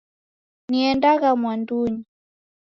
Niendagha 0.69 1.29
mwandunyi. 1.39 2.01